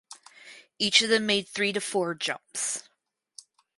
Each 0.79 1.03
of 1.03 1.09
them 1.09 1.27
made 1.27 1.47
three 1.47 1.71
to 1.73 1.79
four 1.79 2.15
jumps. 2.15 2.81